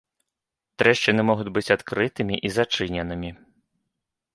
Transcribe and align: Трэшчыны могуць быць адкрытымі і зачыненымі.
Трэшчыны 0.83 1.21
могуць 1.31 1.47
быць 1.59 1.73
адкрытымі 1.77 2.35
і 2.51 2.55
зачыненымі. 2.59 3.31